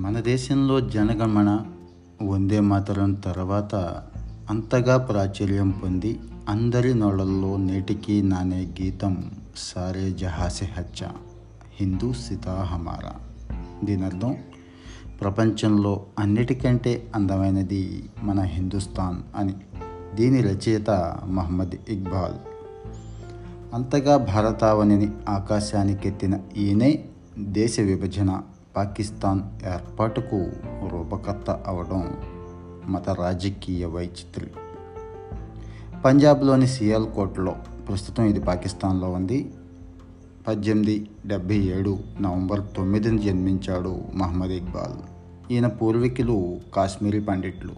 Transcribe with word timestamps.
మన 0.00 0.20
దేశంలో 0.20 0.80
జనగణమన 0.80 1.60
వందే 2.22 2.60
మాతరం 2.60 3.14
తర్వాత 3.14 3.74
అంతగా 4.50 4.96
ప్రాచుర్యం 4.96 5.70
పొంది 5.70 6.20
అందరి 6.48 6.94
నోళ్ళల్లో 6.94 7.56
నేటికి 7.56 8.22
నానే 8.22 8.68
గీతం 8.82 9.30
సారే 9.56 10.10
జహాసే 10.10 10.68
హచ్చ 10.78 11.06
హిందూ 11.80 12.12
సితా 12.12 12.52
హమారా. 12.62 13.14
దీని 13.84 14.04
అర్థం 14.04 14.36
ప్రపంచంలో 15.20 16.06
అన్నిటికంటే 16.18 17.12
అందమైనది 17.14 18.10
మన 18.22 18.40
హిందుస్థాన్ 18.40 19.18
అని. 19.36 19.54
దీని 20.14 20.40
రచయిత 20.40 20.90
మహమ్మద్ 21.24 21.76
ఇక్బాల్. 21.88 22.34
అంతగా 23.74 24.16
భారతావనిని 24.16 25.10
ఆకాశానికెత్తిన 25.28 26.38
ఈయనే 26.56 27.04
దేశ 27.38 27.80
విభజన 27.80 28.42
పాకిస్తాన్ 28.80 29.40
ఏర్పాటుకు 29.74 30.38
రూపకర్త 30.92 31.50
అవడం 31.66 32.02
మత 32.88 33.10
రాజకీయ 33.10 33.84
వైచిత్రి 33.86 34.50
పంజాబ్లోని 36.04 36.66
సియాల్కోట్లో 36.66 37.52
ప్రస్తుతం 37.88 38.24
ఇది 38.24 38.40
పాకిస్తాన్లో 38.40 39.08
ఉంది. 39.10 39.38
పద్దెనిమిది 40.48 40.94
డెబ్భై 41.26 41.58
ఏడు 41.76 41.98
నవంబర్ 42.20 42.62
తొమ్మిదిని 42.76 43.18
జన్మించాడు 43.18 43.92
మహమ్మద్ 44.14 44.50
ఇక్బాల్. 44.50 44.98
ఈయన 45.52 45.66
పూర్వీకులు 45.66 46.36
కాశ్మీరీ 46.74 47.20
పండిట్లు 47.20 47.74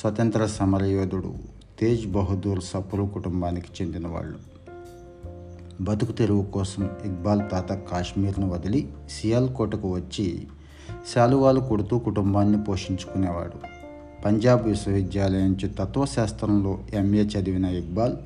స్వతంత్ర 0.00 0.46
సమరయోధుడు 0.46 1.32
తేజ్ 1.80 2.06
బహదూర్ 2.12 2.62
సపురు 2.62 3.04
కుటుంబానికి 3.14 3.68
చెందినవాళ్ళు. 3.78 4.38
బతుకు 5.80 6.12
తెరువు 6.12 6.42
కోసం 6.42 6.84
ఇక్బాల్ 6.84 7.42
తాత 7.52 7.72
కాశ్మీర్ను 7.72 8.50
వదిలి 8.50 8.88
సియాల్కోటకు 9.10 9.92
వచ్చి 9.92 10.46
శాలువాలు 11.14 11.60
కొడుతూ 11.60 11.98
కుటుంబాన్ని 11.98 12.64
పోషించుకునేవాడు. 12.64 13.82
పంజాబ్ 14.24 14.62
విశ్వవిద్యాలయం 14.62 15.42
నుంచి 15.42 15.68
తత్వశాస్త్రంలో 15.68 16.78
ఎంఏ 16.94 17.22
చదివిన 17.22 17.64
ఇక్బాల్ 17.64 18.16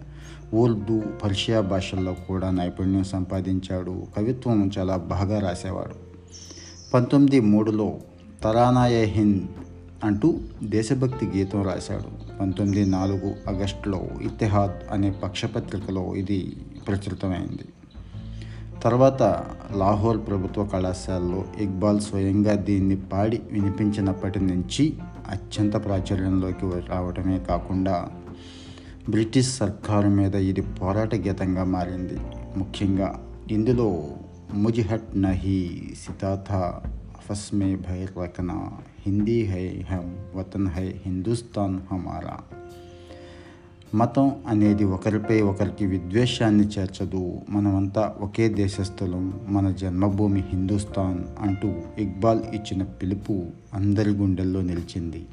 ఉర్దూ 0.54 1.02
పర్షియా 1.24 1.60
భాషల్లో 1.60 2.16
కూడా 2.28 2.50
నైపుణ్యం 2.50 3.04
సంపాదించాడు 3.04 4.02
కవిత్వం 4.16 4.70
చాలా 4.78 4.96
బాగా 4.96 5.40
రాసేవాడు. 5.40 5.94
పంతొమ్మిది 6.94 7.40
మూడులో 7.40 7.94
తరానాయ 8.42 9.04
హింద్ 9.04 9.42
అంటూ 10.04 10.34
దేశభక్తి 10.62 11.26
గీతం 11.26 11.62
రాశాడు. 11.62 12.38
పంతొమ్మిది 12.38 12.90
నాలుగు 12.90 13.50
ఆగస్టులో 13.50 14.02
ఇతిహాద్ 14.22 14.92
అనే 14.92 15.10
పక్షపత్రికలో 15.10 16.14
ఇది 16.14 16.56
ప్రచురితమైంది. 16.86 17.64
తర్వాత 18.82 19.22
లాహోర్ 19.76 20.26
ప్రభుత్వ 20.26 20.64
కళాశాలలో 20.64 21.44
ఇక్బాల్ 21.58 22.00
స్వయంగా 22.00 22.54
దీన్ని 22.54 22.96
పాడి 22.96 23.40
వినిపించినప్పటి 23.52 24.40
నుంచి 24.40 24.94
అత్యంత 25.28 25.84
ప్రాచుర్యంలోకి 25.84 26.66
రావడమే 26.88 27.38
కాకుండా 27.38 28.08
బ్రిటిష్ 29.10 29.56
సర్కారు 29.56 30.08
మీద 30.08 30.34
ఇది 30.34 30.60
పోరాట 30.60 31.14
గీతంగా 31.14 31.64
మారింది. 31.64 32.20
ముఖ్యంగా 32.56 33.28
ఇందులో 33.50 34.06
ముజిహట్ 34.54 35.16
నహీ 35.16 35.90
సితాథా 36.06 36.80
అఫస్మే 36.86 37.76
భైర్ 37.76 38.10
హిందీ 39.06 39.46
హై 39.46 39.84
హమ్ 39.90 40.36
వతన్ 40.36 40.68
హై 40.68 40.94
హిందుస్థాన్ 41.06 41.80
హమారా 41.92 42.55
మతం 43.94 44.32
అనేది 44.46 44.84
ఒకరిపై 44.84 45.42
ఒకరికి 45.42 45.86
విద్వేషాన్ని 45.86 46.66
చేర్చదు. 46.66 47.40
మనమంతా 47.50 48.14
ఒకే 48.20 48.48
దేశస్థలం 48.48 49.40
మన 49.48 49.70
జన్మభూమి 49.70 50.40
హిందుస్థాన్ 50.40 51.24
అంటూ 51.40 51.72
ఇక్బాల్ 51.98 52.40
ఇచ్చిన 52.54 52.82
పిలుపు 52.82 53.44
అందరి 53.74 54.10
గుండెల్లో 54.10 54.62
నిలిచింది. 54.62 55.26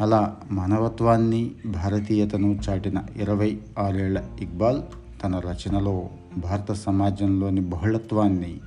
అలా 0.00 0.36
మానవత్వాన్ని 0.50 1.50
భారతీయతను 1.66 2.58
చాటిన 2.68 3.02
ఇరవై 3.16 3.58
ఆరేళ్ళ 3.78 4.22
ఇక్బాల్ 4.40 4.82
తన 5.24 5.38
రచనలో 5.38 6.08
భారత 6.38 6.72
సమాజంలోని 6.72 7.60
బహుళత్వాన్ని 7.60 8.60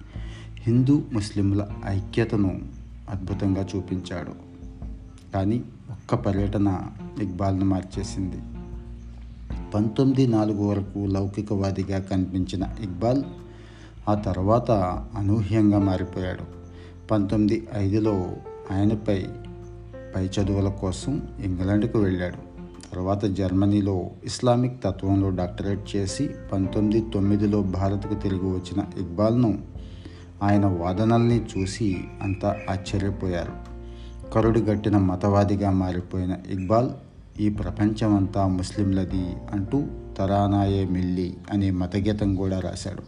హిందూ 0.58 1.02
ముస్లింల 1.14 1.68
ఐక్యతను 1.86 2.62
అద్భుతంగా 3.10 3.68
చూపించాడు. 3.76 4.32
కానీ 5.34 5.64
ఒక్క 5.92 6.16
పర్యటన 6.16 6.82
ఇక్బాల్ను 7.22 7.66
మార్చేసింది. 7.66 8.38
పంతొమ్మిది 9.74 10.28
నాలుగు 10.28 10.68
వరకు 10.68 11.00
లౌకికవాదిగా 11.00 12.00
కనిపించిన 12.00 12.68
ఇక్బాల్ 12.82 13.24
ఆ 14.10 14.14
తర్వాత 14.14 14.72
అనూహ్యంగా 15.18 15.80
మారిపోయాడు. 15.80 16.44
పంతొమ్మిది 17.08 17.68
ఐదులో 17.76 18.32
ఆయనపై 18.72 19.26
పై 20.16 20.26
చదువుల 20.26 20.70
కోసం 20.70 21.22
ఇంగ్లాండ్కు 21.44 22.00
వెళ్ళాడు. 22.00 22.52
తర్వాత 22.94 23.26
జర్మనీలో 23.26 24.10
ఇస్లామిక్ 24.24 24.84
తత్వంలో 24.84 25.30
డాక్టరేట్ 25.30 25.96
చేసి 25.96 26.30
పంతొమ్మిది 26.54 27.10
తొమ్మిదిలో 27.14 27.62
భారత్కు 27.62 28.16
తిరిగి 28.16 28.52
వచ్చిన 28.52 28.84
ఇక్బాల్ను 29.00 29.60
ఆయన 30.44 30.66
వాదనల్ని 30.66 31.46
చూసి 31.58 31.98
అంతా 32.22 32.56
ఆశ్చర్యపోయారు. 32.70 33.54
కరుడుగట్టిన 34.34 34.98
మతవాదిగా 34.98 35.72
మారిపోయిన 35.72 36.38
ఇక్బాల్ 36.50 36.90
ఈ 37.40 37.50
ప్రపంచమంతా 37.50 38.48
ముస్లింలది 38.48 39.26
అంటూ 39.54 39.84
తరానాయే 40.18 40.86
మిల్లి 40.86 41.38
అనే 41.52 41.72
మతగీతం 41.72 42.36
కూడా 42.36 42.60
రాశాడు. 42.60 43.04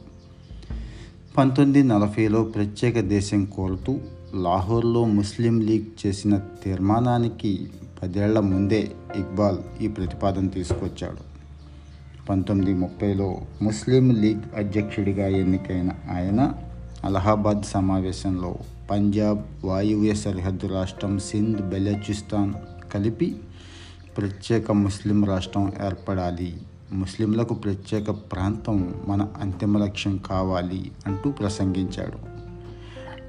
పంతొమ్మిది 1.37 1.87
నలభైలో 1.87 2.43
ప్రత్యేక 2.43 2.99
దేశం 2.99 3.45
కోరుతూ 3.45 3.99
లాహోర్లో 4.35 5.05
ముస్లిం 5.05 5.61
లీగ్ 5.61 6.07
చేసిన 6.07 6.39
తీర్మానానికి 6.63 7.67
పదేళ్ళ 8.01 8.39
ముందే 8.39 8.91
ఇక్బాల్ 9.15 9.83
ఈ 9.83 9.87
ప్రతిపాదన 9.87 10.47
తీసుకొచ్చాడు. 10.47 11.33
పంతొమ్మిది 12.29 12.73
ముప్పైలో 12.73 13.37
ముస్లిం 13.61 14.11
లీగ్ 14.11 14.55
అధ్యక్షుడిగా 14.55 15.27
ఎన్నికైన 15.27 15.89
ఆయన 16.11 16.53
అలహాబాద్ 17.05 17.63
సమావేశంలో 17.63 18.55
పంజాబ్ 18.91 19.65
వాయువ్య 19.65 20.13
సరిహద్దు 20.13 20.67
రాష్ట్రం 20.67 21.19
సింధ్ 21.19 21.61
బెలూచిస్తాన్ 21.61 22.53
కలిపి 22.93 23.35
ప్రత్యేక 24.17 24.71
ముస్లిం 24.71 25.25
రాష్ట్రం 25.25 25.71
ఏర్పడాలి. 25.85 26.57
ముస్లింలకు 26.93 27.53
ప్రత్యేక 27.53 28.11
ప్రాంతం 28.11 28.93
మన 29.07 29.27
అంతిమ 29.41 29.77
లక్ష్యం 29.77 30.17
కావాలి 30.17 30.91
అంటూ 31.07 31.31
ప్రసంగించాడు. 31.31 32.33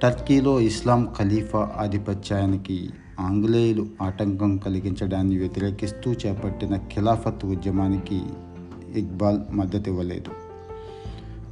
టర్కీలో 0.02 0.60
ఇస్లాం 0.60 1.08
ఖలీఫా 1.18 1.72
ఆధిపత్యానికి 1.76 2.90
ఆంగ్లేయులు 3.20 3.86
ఆటంకం 4.02 4.56
కలిగించడాన్ని 4.56 5.38
వ్యతిరేకిస్తూ 5.38 6.12
చేపట్టిన 6.12 6.76
ఖిలాఫత్ 6.76 7.44
ఉద్యమానికి 7.44 8.22
ఇక్బాల్ 8.94 9.40
మద్దతు 9.50 9.90
ఇవ్వలేదు 9.90 10.30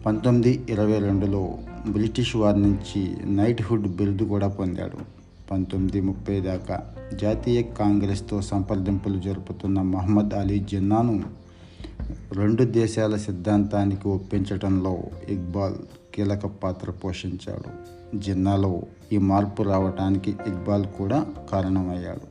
పంతొమ్మిది 0.06 0.66
ఇరవై 0.70 0.99
రెండులో 0.99 1.59
బ్రిటిష్ 1.88 2.37
వారి 2.37 2.60
నుంచి 2.62 3.16
నైట్హుడ్ 3.25 3.97
బిరుదు 3.97 4.25
కూడా 4.25 4.49
పొందాడు. 4.49 5.22
పంతొమ్మిది 5.53 6.01
ముప్పై 6.01 6.41
దాకా 6.41 6.95
జాతీయ 7.15 7.63
కాంగ్రెస్తో 7.63 8.41
సంప్రదింపులు 8.43 9.21
జరుపుతున్న 9.21 9.83
మహమ్మద్ 9.83 10.35
అలీ 10.35 10.59
జిన్నాను 10.59 11.25
రెండు 12.33 12.65
దేశాల 12.65 13.17
సిద్ధాంతానికి 13.17 14.09
ఒప్పించడంలో 14.09 14.99
ఇక్బాల్ 15.29 15.75
కీలక 16.15 16.47
పాత్ర 16.47 16.91
పోషించాడు. 16.91 17.93
జిన్నాలో 18.17 18.83
ఈ 19.12 19.19
మార్పు 19.19 19.62
రావటానికి 19.62 20.31
ఇక్బాల్ 20.31 20.87
కూడా 20.87 21.27
కారణమయ్యాడు. 21.53 22.27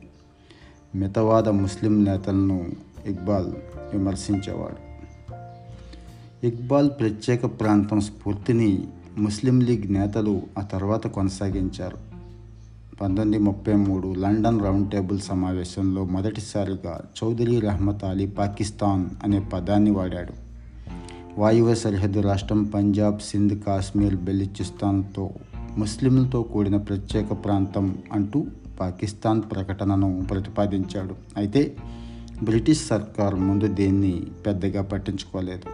మితవాద 0.96 1.48
ముస్లిం 1.48 2.04
నేతలను 2.04 2.66
ఇక్బాల్ 3.06 3.52
విమర్శించేవాడు. 3.92 4.92
ఇక్బాల్ 6.46 6.90
ప్రత్యేక 6.90 7.60
ప్రాంతం 7.60 8.00
స్ఫూర్తిని 8.00 8.86
ముస్లిం 9.18 9.60
లీగ్ 9.60 9.92
నేతలు 9.92 10.42
ఆ 10.58 10.62
తర్వాత 10.62 11.06
కొనసాగించారు. 11.06 12.11
పంతొమ్మిది 13.02 13.44
ముప్పై 13.44 13.74
మూడు 13.74 14.14
లండన్ 14.14 14.60
రౌండ్ 14.60 14.90
టేబుల్ 14.90 15.20
సమావేశంలో 15.20 16.04
మొదటిసారిగా 16.04 17.00
చౌదరి 17.24 17.60
రహమత్ 17.60 18.04
అలీ 18.04 18.26
పాకిస్తాన్ 18.26 19.06
అనే 19.24 19.40
పదాన్ని 19.40 19.90
వాడాడు. 19.90 20.32
వాయువ్య 21.40 21.74
సరిహద్దు 21.74 22.20
రాష్ట్రం 22.20 22.64
పంజాబ్ 22.64 23.18
సింధ్ 23.18 23.58
కాశ్మీర్ 23.58 24.16
బెలిచిస్తాన్తో 24.16 25.30
ముస్లింలతో 25.78 26.42
కూడిన 26.42 26.76
ప్రత్యేక 26.76 27.44
ప్రాంతం 27.44 27.98
అంటూ 28.12 28.46
పాకిస్తాన్ 28.80 29.42
ప్రకటనను 29.42 30.26
ప్రతిపాదించాడు. 30.30 31.14
అయితే 31.36 31.76
బ్రిటిష్ 32.42 32.86
సర్కార్ 32.86 33.34
ముందు 33.34 33.66
దీన్ని 33.66 34.22
పెద్దగా 34.46 34.82
పట్టించుకోలేదు. 34.82 35.70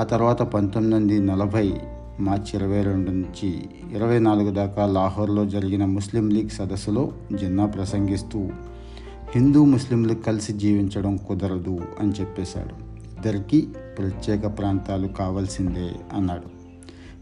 ఆ 0.00 0.04
తర్వాత 0.04 0.42
పంతొమ్మిది 0.42 1.20
వందల 1.20 1.34
నలభై 1.34 1.74
మార్చి 2.20 2.58
ఇరవై 2.58 2.82
రెండు 2.82 3.10
నుంచి 3.10 3.64
ఇరవై 3.92 4.18
నాలుగు 4.18 4.50
దాకా 4.50 4.86
లాహోర్లో 4.86 5.46
జరిగిన 5.46 5.84
ముస్లిం 5.84 6.30
లీగ్ 6.30 6.48
సదస్సులో 6.48 7.12
జిన్నా 7.34 7.66
ప్రసంగిస్తూ 7.66 8.48
హిందూ 9.34 9.64
ముస్లింలు 9.64 10.14
కలిసి 10.14 10.52
జీవించడం 10.52 11.16
కుదరదు 11.16 11.78
అని 12.00 12.12
చెప్పేశాడు. 12.12 12.86
ఇద్దరికీ 13.14 13.60
ప్రత్యేక 13.98 14.58
ప్రాంతాలు 14.58 15.08
కావాల్సిందే 15.08 15.90
అన్నాడు. 16.12 16.56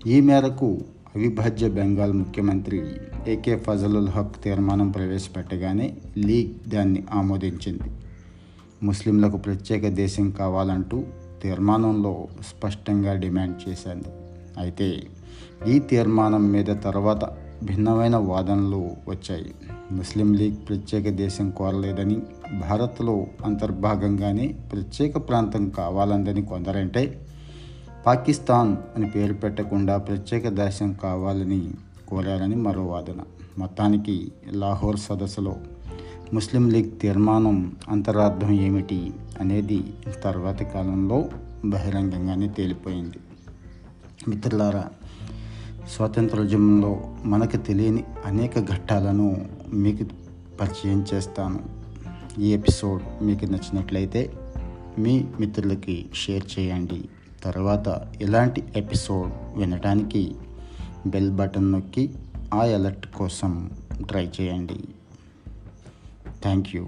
ఈ 0.09 0.21
మేరకు 0.21 0.81
అవిభాజ్య 1.17 1.69
బెంగాల్ 1.69 2.13
ముఖ్యమంత్రి 2.13 2.83
ఏకే 3.29 3.57
ఫజలుల్ 3.57 4.09
హక్ 4.09 4.43
తీర్మానం 4.45 4.91
ప్రవేశపెట్టగానే 4.91 5.97
లీగ్ 6.17 6.71
దాన్ని 6.71 7.05
ఆమోదించింది. 7.13 7.91
ముస్లింలకు 8.83 9.37
ప్రత్యేక 9.37 9.89
దేశం 9.89 10.31
కావాలంటూ 10.31 11.03
తీర్మానంలో 11.43 12.29
స్పష్టంగా 12.41 13.15
డిమాండ్ 13.15 13.69
చేసింది 13.69 14.05
అయితే 14.59 15.03
ఈ 15.67 15.79
తీర్మానం 15.79 16.53
మీద 16.53 16.67
తర్వాత 16.85 17.25
భిన్నమైన 17.63 18.17
వాదనలు 18.17 18.91
వచ్చాయి. 19.09 19.55
ముస్లిం 19.93 20.35
లీగ్ 20.35 20.57
ప్రత్యేక 20.69 21.09
దేశం 21.09 21.51
కోరలేదని 21.51 22.17
భారత్లో 22.61 23.27
అంతర్భాగంగానే 23.45 24.47
ప్రత్యేక 24.47 25.29
ప్రాంతం 25.29 25.69
కావాలందని 25.69 26.43
కొందరంటే 26.43 27.27
పాకిస్తాన్ 28.07 28.77
అని 28.97 29.11
పేరు 29.11 29.35
పెట్టకుండా 29.35 29.97
ప్రత్యేక 29.97 30.49
దేశం 30.49 30.93
కావాలని 30.93 31.71
కోరారని 32.09 32.57
మరో 32.57 32.87
వాదన. 32.87 33.21
మొత్తానికి 33.59 34.33
లాహోర్ 34.51 34.97
సదస్సులో 34.97 35.57
ముస్లిం 36.33 36.71
లీగ్ 36.71 36.91
తీర్మానం 37.01 37.77
అంతరార్థం 37.89 38.53
ఏమిటి 38.53 39.11
అనేది 39.41 39.83
తర్వాతి 40.25 40.65
కాలంలో 40.65 41.29
బహిరంగంగానే 41.65 42.49
తేలిపోయింది. 42.49 43.19
మిత్రులారా 44.29 44.85
స్వాతంత్రోద్యమంలో 45.89 47.17
మనకు 47.25 47.57
తెలియని 47.57 48.05
అనేక 48.25 48.59
ఘట్టాలను 48.59 49.49
మీకు 49.73 50.05
పరిచయం 50.61 51.07
చేస్తాను. 51.15 51.65
ఈ 52.41 52.53
ఎపిసోడ్ 52.53 53.25
మీకు 53.25 53.45
నచ్చినట్లయితే 53.45 54.33
మీ 54.99 55.25
మిత్రులకి 55.41 56.07
షేర్ 56.15 56.59
చేయండి. 56.59 57.09
తర్వాత 57.45 58.13
ఇలాంటి 58.21 58.65
ఎపిసోడ్ 58.77 59.59
వినడానికి 59.59 60.35
బెల్ 61.07 61.31
బటన్ 61.31 61.73
నొక్కి 61.73 62.15
ఆ 62.55 62.59
అలర్ట్ 62.59 63.07
కోసం 63.07 63.71
ట్రై 64.09 64.31
చేయండి. 64.41 64.81
Thank 66.43 66.77
you. 66.77 66.87